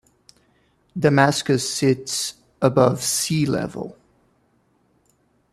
Damascus 0.97 1.71
sits 1.75 2.33
above 2.59 3.03
sea-level. 3.03 3.95